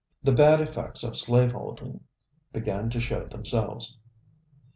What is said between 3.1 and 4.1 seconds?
themselves."